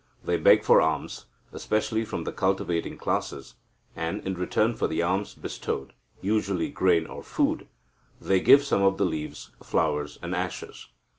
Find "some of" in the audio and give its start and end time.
8.63-8.97